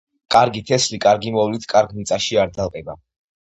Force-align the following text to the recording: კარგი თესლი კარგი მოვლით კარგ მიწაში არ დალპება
კარგი 0.35 0.61
თესლი 0.69 0.99
კარგი 1.03 1.33
მოვლით 1.35 1.67
კარგ 1.75 1.93
მიწაში 1.99 2.41
არ 2.47 2.51
დალპება 2.57 2.99